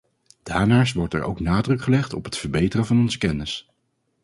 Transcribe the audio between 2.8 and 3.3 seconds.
van onze